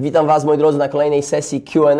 [0.00, 1.96] Witam Was, moi drodzy, na kolejnej sesji QA,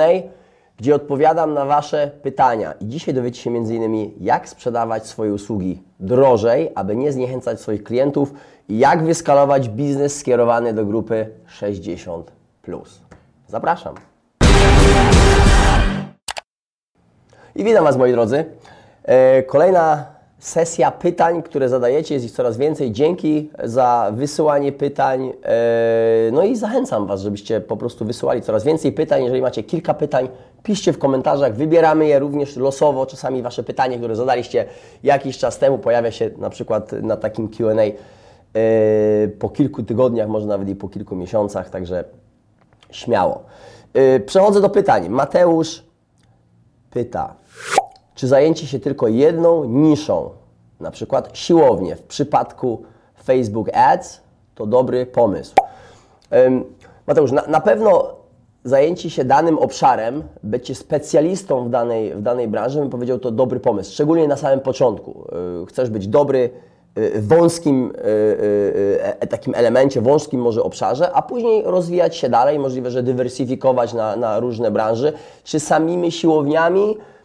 [0.76, 2.72] gdzie odpowiadam na Wasze pytania.
[2.80, 4.10] I dzisiaj dowiecie się m.in.
[4.20, 8.32] jak sprzedawać swoje usługi drożej, aby nie zniechęcać swoich klientów
[8.68, 12.32] i jak wyskalować biznes skierowany do grupy 60.
[13.48, 13.94] Zapraszam.
[17.56, 18.44] I witam Was, moi drodzy.
[19.04, 20.06] E, kolejna
[20.38, 22.92] sesja pytań, które zadajecie, jest ich coraz więcej.
[22.92, 25.32] Dzięki za wysyłanie pytań.
[25.42, 29.22] E, no i zachęcam Was, żebyście po prostu wysyłali coraz więcej pytań.
[29.22, 30.28] Jeżeli macie kilka pytań,
[30.62, 31.54] piszcie w komentarzach.
[31.54, 33.06] Wybieramy je również losowo.
[33.06, 34.66] Czasami Wasze pytanie, które zadaliście
[35.02, 37.92] jakiś czas temu, pojawia się na przykład na takim QA e,
[39.38, 42.04] po kilku tygodniach, może nawet i po kilku miesiącach, także
[42.90, 43.42] śmiało.
[43.94, 45.08] E, przechodzę do pytań.
[45.08, 45.82] Mateusz
[46.90, 47.34] pyta
[48.18, 50.30] czy zajęcie się tylko jedną niszą,
[50.80, 52.82] na przykład siłownie, w przypadku
[53.24, 54.20] Facebook Ads,
[54.54, 55.54] to dobry pomysł.
[57.06, 58.14] Mateusz, na, na pewno
[58.64, 63.60] zajęcie się danym obszarem, bycie specjalistą w danej, w danej branży, bym powiedział, to dobry
[63.60, 65.24] pomysł, szczególnie na samym początku.
[65.62, 66.50] E, chcesz być dobry
[66.96, 72.90] w wąskim e, e, takim elemencie, wąskim może obszarze, a później rozwijać się dalej, możliwe,
[72.90, 75.12] że dywersyfikować na, na różne branże,
[75.44, 77.17] czy samymi siłowniami, E,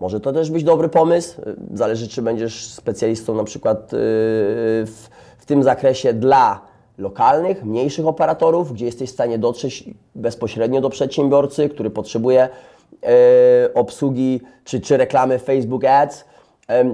[0.00, 1.40] może to też być dobry pomysł.
[1.40, 3.96] E, zależy, czy będziesz specjalistą na przykład e,
[4.86, 5.08] w,
[5.38, 6.60] w tym zakresie dla
[6.98, 12.48] lokalnych, mniejszych operatorów, gdzie jesteś w stanie dotrzeć bezpośrednio do przedsiębiorcy, który potrzebuje
[13.74, 16.24] obsługi czy, czy reklamy Facebook Ads.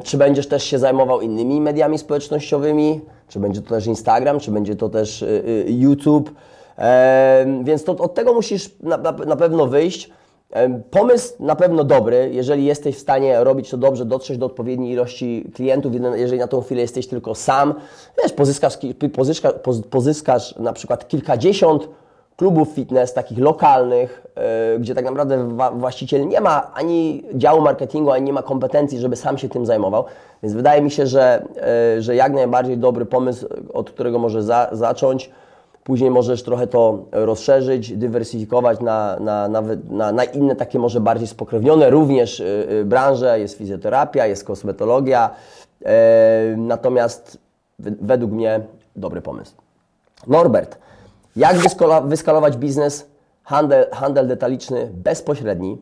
[0.04, 4.76] Czy będziesz też się zajmował innymi mediami społecznościowymi, czy będzie to też Instagram, czy będzie
[4.76, 5.24] to też
[5.66, 6.30] YouTube.
[7.64, 10.10] Więc to, od tego musisz na, na pewno wyjść.
[10.90, 15.50] Pomysł na pewno dobry, jeżeli jesteś w stanie robić to dobrze, dotrzeć do odpowiedniej ilości
[15.54, 17.74] klientów, jeżeli na tą chwilę jesteś tylko sam,
[18.22, 18.78] wiesz, pozyskasz,
[19.12, 19.52] pozyskasz,
[19.90, 21.88] pozyskasz na przykład kilkadziesiąt
[22.36, 24.26] klubów fitness, takich lokalnych,
[24.72, 29.16] yy, gdzie tak naprawdę właściciel nie ma ani działu marketingu, ani nie ma kompetencji, żeby
[29.16, 30.04] sam się tym zajmował.
[30.42, 31.44] Więc wydaje mi się, że,
[31.94, 35.30] yy, że jak najbardziej dobry pomysł, od którego może za, zacząć.
[35.84, 41.90] Później możesz trochę to rozszerzyć, dywersyfikować na, na, na, na, inne takie może bardziej spokrewnione
[41.90, 43.40] również y, y, branże.
[43.40, 45.30] Jest fizjoterapia, jest kosmetologia.
[45.84, 47.38] E, natomiast
[47.78, 48.60] według mnie
[48.96, 49.54] dobry pomysł.
[50.26, 50.78] Norbert,
[51.36, 51.56] jak
[52.04, 53.06] wyskalować biznes,
[53.44, 55.78] handel, handel detaliczny bezpośredni,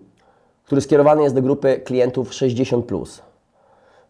[0.65, 2.83] który skierowany jest do grupy klientów 60+.
[2.83, 3.23] Plus.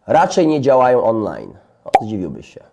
[0.07, 1.53] Raczej nie działają online.
[2.01, 2.63] Zdziwiłbyś się.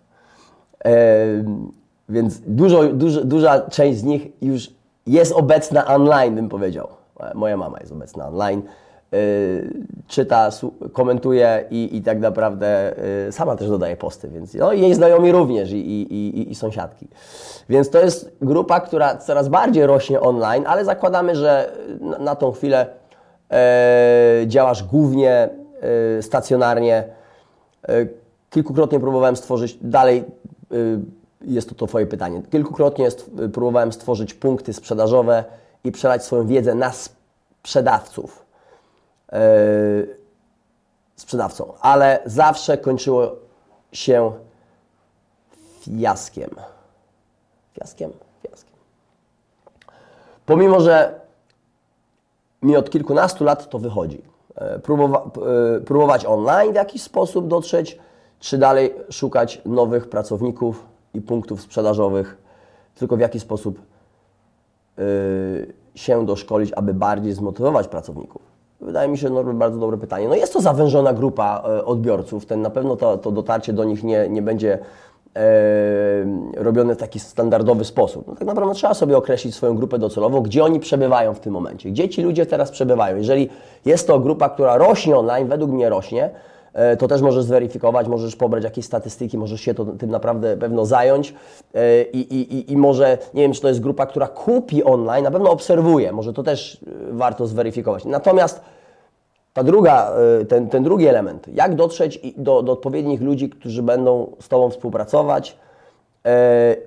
[2.09, 4.69] Więc dużo, dużo, duża część z nich już
[5.07, 6.87] jest obecna online, bym powiedział.
[7.35, 8.61] Moja mama jest obecna online,
[9.11, 9.19] yy,
[10.07, 10.49] czyta,
[10.93, 15.71] komentuje i, i tak naprawdę yy, sama też dodaje posty, więc no, jej znajomi również
[15.71, 17.07] i, i, i, i sąsiadki.
[17.69, 21.71] Więc to jest grupa, która coraz bardziej rośnie online, ale zakładamy, że
[22.01, 22.87] na, na tą chwilę
[24.41, 25.49] yy, działasz głównie
[26.15, 27.03] yy, stacjonarnie.
[27.87, 28.09] Yy,
[28.49, 30.23] kilkukrotnie próbowałem stworzyć dalej
[30.71, 30.99] yy,
[31.41, 32.41] jest to, to Twoje pytanie.
[32.51, 35.43] Kilkukrotnie jest, próbowałem stworzyć punkty sprzedażowe
[35.83, 38.45] i przelać swoją wiedzę na sprzedawców.
[39.31, 39.39] Yy,
[41.15, 43.35] sprzedawcą, ale zawsze kończyło
[43.91, 44.31] się
[45.81, 46.49] fiaskiem.
[47.73, 48.11] Fiaskiem?
[48.43, 48.75] Fiaskiem.
[50.45, 51.19] Pomimo, że
[52.61, 54.21] mi od kilkunastu lat to wychodzi.
[54.55, 55.29] E, próbowa
[55.77, 57.99] e, próbować online w jakiś sposób dotrzeć,
[58.39, 62.37] czy dalej szukać nowych pracowników, i punktów sprzedażowych,
[62.95, 63.79] tylko w jaki sposób
[64.97, 65.03] yy,
[65.95, 68.41] się doszkolić, aby bardziej zmotywować pracowników?
[68.81, 70.27] Wydaje mi się, no, bardzo dobre pytanie.
[70.27, 74.03] No jest to zawężona grupa y, odbiorców, ten na pewno to, to dotarcie do nich
[74.03, 74.79] nie, nie będzie
[76.55, 78.27] Yy, robione w taki standardowy sposób.
[78.27, 81.89] No tak naprawdę trzeba sobie określić swoją grupę docelową, gdzie oni przebywają w tym momencie,
[81.89, 83.17] gdzie ci ludzie teraz przebywają.
[83.17, 83.49] Jeżeli
[83.85, 86.58] jest to grupa, która rośnie online, według mnie rośnie, E,
[86.99, 91.33] to też możesz zweryfikować, możesz pobrać jakieś statystyki, możesz się to, tym naprawdę pewno zająć
[91.73, 95.31] e, i, i, i może, nie wiem, czy to jest grupa, która kupi online, na
[95.31, 98.05] pewno obserwuje, może to też e, warto zweryfikować.
[98.05, 98.61] Natomiast
[99.53, 100.11] ta druga,
[100.49, 105.57] ten, ten drugi element, jak dotrzeć do, do odpowiednich ludzi, którzy będą z Tobą współpracować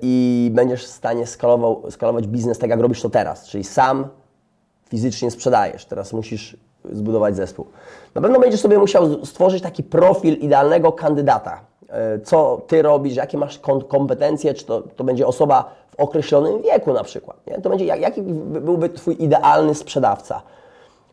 [0.03, 4.07] i będziesz w stanie skalował, skalować biznes tak, jak robisz to teraz, czyli sam
[4.89, 5.85] fizycznie sprzedajesz.
[5.85, 6.57] Teraz musisz
[6.93, 7.67] zbudować zespół.
[8.15, 11.61] Na pewno będziesz sobie musiał stworzyć taki profil idealnego kandydata.
[11.89, 16.93] E, co Ty robisz, jakie masz kompetencje, czy to, to będzie osoba w określonym wieku
[16.93, 17.47] na przykład.
[17.47, 17.61] Nie?
[17.61, 20.43] To będzie, jaki byłby Twój idealny sprzedawca?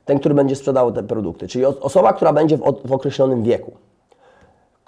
[0.06, 1.48] Ten, który będzie sprzedał te produkty.
[1.48, 3.72] Czyli osoba, która będzie w, w określonym wieku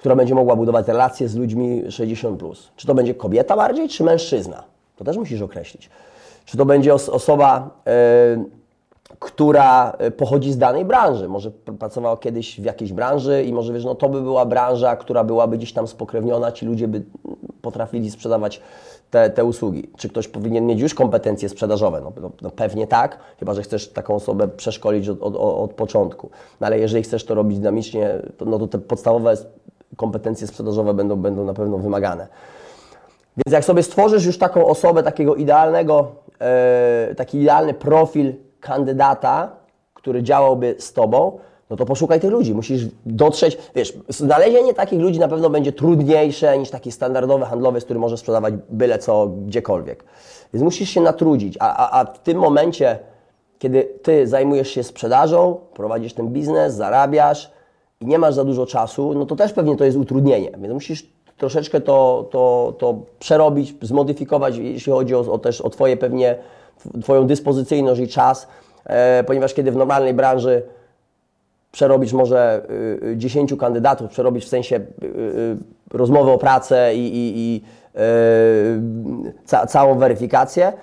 [0.01, 2.37] która będzie mogła budować relacje z ludźmi 60+.
[2.37, 2.71] Plus.
[2.75, 4.63] Czy to będzie kobieta bardziej, czy mężczyzna?
[4.95, 5.89] To też musisz określić.
[6.45, 7.69] czy to będzie os osoba,
[9.19, 11.29] która pochodzi z danej branży.
[11.29, 15.23] Może pracowała kiedyś w jakiejś branży i może wiesz, no to by była branża, która
[15.23, 17.03] byłaby gdzieś tam spokrewniona, ci ludzie by
[17.61, 18.61] potrafili sprzedawać
[19.11, 19.89] te, te usługi.
[19.97, 22.01] Czy ktoś powinien mieć już kompetencje sprzedażowe?
[22.01, 26.29] No, no, no pewnie tak, chyba że chcesz taką osobę przeszkolić od, od, od początku.
[26.61, 29.35] No, ale jeżeli chcesz to robić dynamicznie, to, no to te podstawowe
[29.97, 32.27] kompetencje sprzedażowe będą, będą na pewno wymagane.
[33.37, 36.11] Więc jak sobie stworzysz już taką osobę, takiego idealnego,
[36.41, 39.51] e, taki idealny profil kandydata,
[39.93, 42.53] który działałby z Tobą, no to poszukaj tych ludzi.
[42.53, 47.83] Musisz dotrzeć, wiesz, znalezienie takich ludzi na pewno będzie trudniejsze niż taki standardowy handlowy, z
[47.83, 50.03] którym możesz sprzedawać byle co, gdziekolwiek.
[50.53, 52.99] Więc musisz się natrudzić, a, a, a w tym momencie,
[53.59, 57.51] kiedy Ty zajmujesz się sprzedażą, prowadzisz ten biznes, zarabiasz
[58.01, 60.51] i nie masz za dużo czasu, no to też pewnie to jest utrudnienie.
[60.57, 61.03] Więc musisz
[61.41, 66.35] troszeczkę to, to, to przerobić, zmodyfikować, jeśli chodzi o, o też o Twoje pewnie,
[67.01, 68.47] Twoją dyspozycyjność i czas,
[68.85, 70.63] e, ponieważ kiedy w normalnej branży
[71.71, 72.67] przerobić może
[73.15, 75.57] 10 y, y, kandydatów, przerobić w sensie y,
[75.91, 77.61] rozmowę o pracę i, i, i
[79.45, 80.73] ca, całą weryfikację,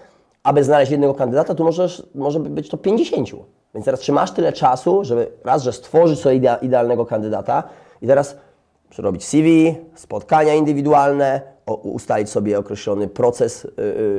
[0.43, 3.29] aby znaleźć jednego kandydata, tu możesz, może być to 50.
[3.75, 7.63] Więc teraz, czy masz tyle czasu, żeby raz, że stworzyć sobie idealnego kandydata
[8.03, 8.37] i teraz
[8.91, 13.67] przerobić CV, spotkania indywidualne, ustalić sobie określony proces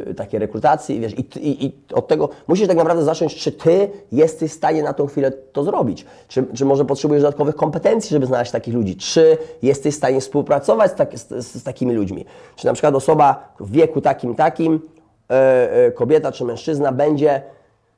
[0.06, 3.90] yy, takiej rekrutacji wiesz, i, i, i, od tego musisz tak naprawdę zacząć, czy Ty
[4.12, 8.26] jesteś w stanie na tą chwilę to zrobić, czy, czy może potrzebujesz dodatkowych kompetencji, żeby
[8.26, 12.26] znaleźć takich ludzi, czy jesteś w stanie współpracować z, tak, z, z takimi ludźmi,
[12.56, 15.36] czy na przykład osoba w wieku takim, takim, yy,
[15.84, 17.42] yy, kobieta czy mężczyzna będzie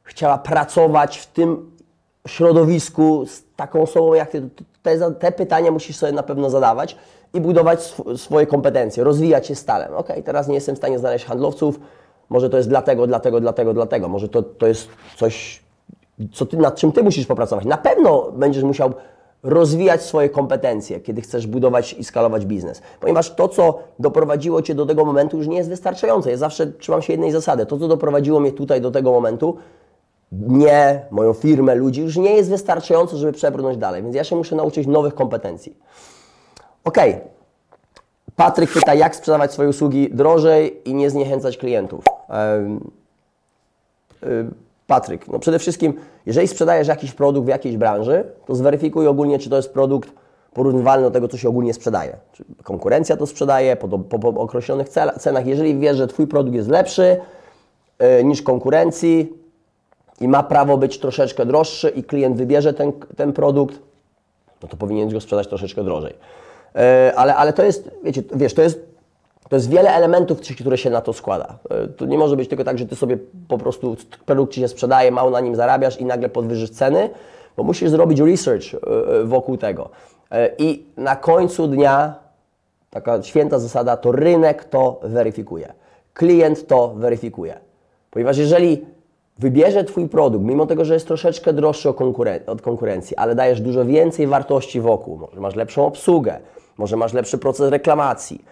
[0.04, 1.72] chciała pracować w tym
[2.28, 4.50] środowisku z taką osobą jak Ty,
[4.84, 6.98] te, te pytania musisz sobie na pewno zadawać,
[7.34, 9.96] i budować sw swoje kompetencje, rozwijać się stale.
[9.96, 11.80] Ok, teraz nie jestem w stanie znaleźć handlowców,
[12.30, 15.64] może to jest dlatego, dlatego, dlatego, dlatego, może to, to jest coś,
[16.34, 17.66] co ty, nad czym Ty musisz popracować.
[17.66, 18.94] Na pewno będziesz musiał
[19.44, 22.82] rozwijać swoje kompetencje, kiedy chcesz budować i skalować biznes.
[23.00, 26.32] Ponieważ to, co doprowadziło Cię do tego momentu, już nie jest wystarczające.
[26.32, 27.66] Ja zawsze trzymam się jednej zasady.
[27.66, 29.58] To, co doprowadziło mnie tutaj do tego momentu,
[30.32, 34.04] mnie, moją firmę, ludzi, już nie jest wystarczające, żeby przebrnąć dalej.
[34.04, 35.78] Więc ja się muszę nauczyć nowych kompetencji.
[36.84, 36.98] Ok.
[38.36, 42.06] Patryk pyta, jak sprzedawać swoje usługi drożej i nie zniechęcać klientów.
[44.88, 45.94] Patryk, no przede wszystkim,
[46.26, 50.10] jeżeli sprzedajesz jakiś produkt w jakiejś branży, to zweryfikuj ogólnie, czy to jest produkt
[50.54, 52.18] porównywalny do tego, co się ogólnie sprzedaje.
[52.32, 54.90] Czy konkurencja to sprzedaje po, po, po określonych
[55.20, 55.46] cenach.
[55.46, 57.18] Jeżeli wiesz, że Twój produkt jest lepszy
[58.00, 59.41] yy, niż konkurencji
[60.22, 63.80] i ma prawo być troszeczkę droższy i klient wybierze ten, ten produkt,
[64.64, 66.14] no to powinieneś go sprzedać troszeczkę drożej.
[66.76, 68.86] E, ale, ale to jest, wiecie, wiesz, to jest,
[69.50, 71.58] to jest wiele elementów, które się na to składa.
[71.70, 73.96] E, to nie może być tylko tak, że Ty sobie po prostu
[74.26, 77.10] produkt Ci się sprzedaje, mało na nim zarabiasz i nagle podwyżysz ceny,
[77.58, 78.78] bo musisz zrobić research e,
[79.24, 79.90] wokół tego.
[80.58, 82.16] I na końcu dnia
[82.90, 85.74] taka święta zasada to rynek to weryfikuje.
[86.14, 87.60] Klient to weryfikuje.
[88.12, 88.86] Ponieważ jeżeli
[89.42, 91.90] wybierze Twój produkt, mimo tego, że jest troszeczkę droższy
[92.48, 96.40] od konkurencji, ale dajesz dużo więcej wartości wokół, może masz lepszą obsługę,
[96.78, 98.46] może masz lepszy proces reklamacji,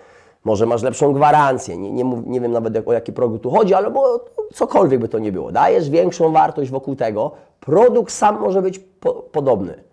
[0.43, 3.91] może masz lepszą gwarancję, nie, nie, nie wiem nawet o jaki produkt tu chodzi, ale
[3.91, 5.51] bo cokolwiek by to nie było.
[5.51, 9.83] Dajesz większą wartość wokół tego, produkt sam może być po, podobny,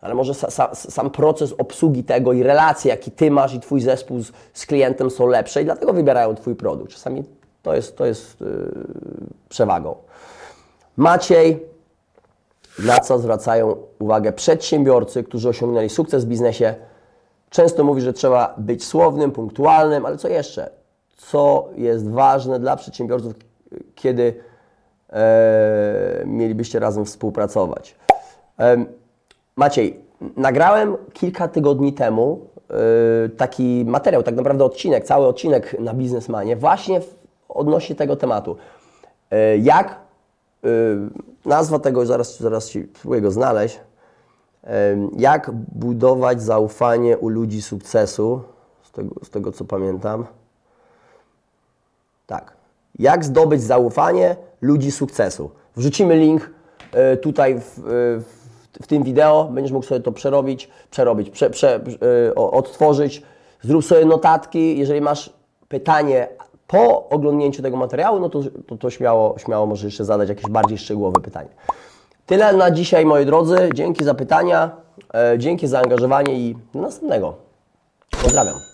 [0.00, 3.80] ale może sa, sa, sam proces obsługi tego i relacje, jaki Ty masz i Twój
[3.80, 6.92] zespół z, z klientem są lepsze i dlatego wybierają Twój produkt.
[6.92, 7.24] Czasami
[7.62, 8.46] to jest, to jest yy,
[9.48, 9.94] przewagą.
[10.98, 11.66] Maciej,
[12.78, 16.74] na co zwracają uwagę przedsiębiorcy, którzy osiągnęli sukces w biznesie,
[17.50, 20.70] Często mówi, że trzeba być słownym, punktualnym, ale co jeszcze?
[21.16, 23.34] Co jest ważne dla przedsiębiorców,
[23.94, 24.34] kiedy
[25.10, 27.96] e, mielibyście razem współpracować?
[28.58, 28.84] E,
[29.56, 30.00] Maciej,
[30.36, 32.40] nagrałem kilka tygodni temu
[32.70, 37.00] e, taki materiał, tak naprawdę odcinek, cały odcinek na Biznesmanie, właśnie
[37.48, 38.56] odnośnie tego tematu.
[39.30, 39.96] E, jak
[41.44, 43.80] nazwa tego, zaraz, zaraz spróbuję go znaleźć,
[45.16, 48.42] jak budować zaufanie u ludzi sukcesu,
[48.82, 50.26] z tego, z tego co pamiętam.
[52.26, 52.56] Tak.
[52.98, 55.50] Jak zdobyć zaufanie ludzi sukcesu?
[55.76, 56.50] Wrzucimy link
[56.92, 57.82] e, tutaj w, e,
[58.20, 58.24] w,
[58.82, 61.80] w tym wideo, będziesz mógł sobie to przerobić, przerobić, prze, prze,
[62.34, 63.22] odtworzyć.
[63.62, 65.32] Zrób sobie notatki, jeżeli masz
[65.68, 66.28] pytanie
[66.68, 70.78] po oglądnięciu tego materiału, no to, to, to śmiało, śmiało możesz jeszcze zadać jakieś bardziej
[70.78, 71.48] szczegółowe pytanie.
[72.26, 73.70] Tyle na dzisiaj, moi drodzy.
[73.74, 74.70] Dzięki za pytania,
[75.14, 77.34] e, dzięki za zaangażowanie i do następnego.
[78.22, 78.67] Pozdrawiam.